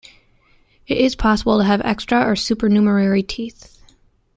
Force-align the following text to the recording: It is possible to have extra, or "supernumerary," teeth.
It 0.87 0.97
is 0.97 1.15
possible 1.15 1.59
to 1.59 1.63
have 1.63 1.79
extra, 1.81 2.23
or 2.27 2.35
"supernumerary," 2.35 3.21
teeth. 3.21 3.79